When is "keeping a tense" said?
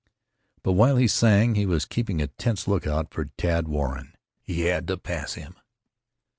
1.85-2.67